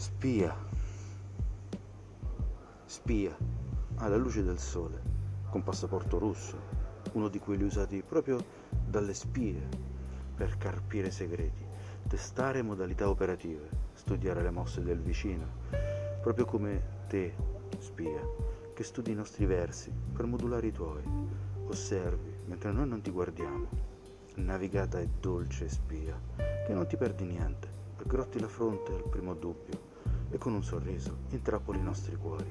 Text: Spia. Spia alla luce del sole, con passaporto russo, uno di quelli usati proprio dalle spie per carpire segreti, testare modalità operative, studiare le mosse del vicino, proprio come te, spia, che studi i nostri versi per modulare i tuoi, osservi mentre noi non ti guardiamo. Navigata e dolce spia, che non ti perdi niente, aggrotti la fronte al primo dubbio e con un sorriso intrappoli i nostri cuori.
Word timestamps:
Spia. 0.00 0.56
Spia 2.86 3.36
alla 3.96 4.16
luce 4.16 4.42
del 4.42 4.58
sole, 4.58 4.98
con 5.50 5.62
passaporto 5.62 6.18
russo, 6.18 6.56
uno 7.12 7.28
di 7.28 7.38
quelli 7.38 7.64
usati 7.64 8.02
proprio 8.02 8.42
dalle 8.86 9.12
spie 9.12 9.60
per 10.34 10.56
carpire 10.56 11.10
segreti, 11.10 11.62
testare 12.08 12.62
modalità 12.62 13.10
operative, 13.10 13.68
studiare 13.92 14.42
le 14.42 14.48
mosse 14.48 14.82
del 14.82 15.00
vicino, 15.00 15.44
proprio 16.22 16.46
come 16.46 16.82
te, 17.06 17.34
spia, 17.76 18.26
che 18.72 18.82
studi 18.82 19.10
i 19.10 19.14
nostri 19.14 19.44
versi 19.44 19.92
per 20.14 20.24
modulare 20.24 20.68
i 20.68 20.72
tuoi, 20.72 21.02
osservi 21.66 22.36
mentre 22.46 22.72
noi 22.72 22.88
non 22.88 23.02
ti 23.02 23.10
guardiamo. 23.10 23.68
Navigata 24.36 24.98
e 24.98 25.10
dolce 25.20 25.68
spia, 25.68 26.18
che 26.66 26.72
non 26.72 26.86
ti 26.86 26.96
perdi 26.96 27.26
niente, 27.26 27.68
aggrotti 27.98 28.40
la 28.40 28.48
fronte 28.48 28.94
al 28.94 29.06
primo 29.06 29.34
dubbio 29.34 29.89
e 30.30 30.38
con 30.38 30.54
un 30.54 30.62
sorriso 30.62 31.16
intrappoli 31.30 31.78
i 31.78 31.82
nostri 31.82 32.16
cuori. 32.16 32.46